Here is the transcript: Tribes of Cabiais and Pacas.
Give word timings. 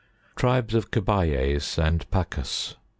Tribes 0.35 0.73
of 0.73 0.89
Cabiais 0.89 1.77
and 1.77 2.09
Pacas. 2.09 2.75